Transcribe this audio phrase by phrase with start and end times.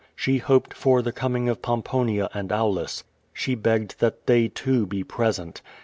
[0.15, 3.03] She hoped for the coming of Pomponia and Aulus.
[3.33, 5.61] She begged that they, too, be present.